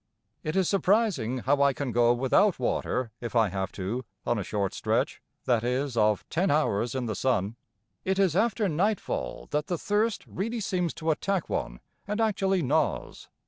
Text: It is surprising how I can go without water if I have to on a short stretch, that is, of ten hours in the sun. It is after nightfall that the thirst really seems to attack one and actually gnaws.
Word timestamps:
It 0.43 0.55
is 0.55 0.67
surprising 0.67 1.37
how 1.45 1.61
I 1.61 1.73
can 1.73 1.91
go 1.91 2.11
without 2.11 2.57
water 2.57 3.11
if 3.21 3.35
I 3.35 3.49
have 3.49 3.71
to 3.73 4.03
on 4.25 4.39
a 4.39 4.43
short 4.43 4.73
stretch, 4.73 5.21
that 5.45 5.63
is, 5.63 5.95
of 5.95 6.27
ten 6.27 6.49
hours 6.49 6.95
in 6.95 7.05
the 7.05 7.13
sun. 7.13 7.55
It 8.03 8.17
is 8.17 8.35
after 8.35 8.67
nightfall 8.67 9.47
that 9.51 9.67
the 9.67 9.77
thirst 9.77 10.25
really 10.25 10.59
seems 10.59 10.95
to 10.95 11.11
attack 11.11 11.49
one 11.49 11.81
and 12.07 12.19
actually 12.19 12.63
gnaws. 12.63 13.29